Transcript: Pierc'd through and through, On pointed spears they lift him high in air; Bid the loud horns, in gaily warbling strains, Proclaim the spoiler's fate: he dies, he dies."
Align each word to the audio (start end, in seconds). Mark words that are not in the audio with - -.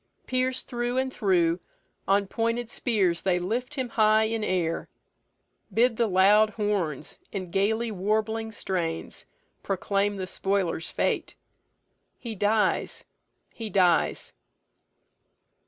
Pierc'd 0.25 0.65
through 0.67 0.97
and 0.97 1.13
through, 1.13 1.59
On 2.07 2.25
pointed 2.25 2.71
spears 2.71 3.21
they 3.21 3.37
lift 3.37 3.75
him 3.75 3.89
high 3.89 4.23
in 4.23 4.43
air; 4.43 4.89
Bid 5.71 5.97
the 5.97 6.07
loud 6.07 6.49
horns, 6.49 7.19
in 7.31 7.51
gaily 7.51 7.91
warbling 7.91 8.51
strains, 8.51 9.27
Proclaim 9.61 10.15
the 10.15 10.25
spoiler's 10.25 10.89
fate: 10.89 11.35
he 12.17 12.33
dies, 12.33 13.05
he 13.53 13.69
dies." 13.69 14.33